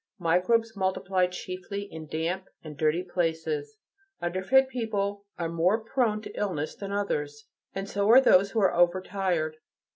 [0.17, 3.77] Microbes multiply chiefly in damp and dirty places;
[4.19, 8.73] underfed people are more prone to illness than others, and so are those who are
[8.73, 9.57] overtired.